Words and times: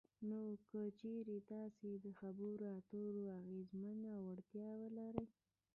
نو 0.27 0.41
که 0.67 0.81
چېرې 0.99 1.37
تاسې 1.51 1.87
دخبرو 2.07 2.67
اترو 2.77 3.21
اغیزمنه 3.39 4.11
وړتیا 4.27 4.69
ولرئ 4.81 5.27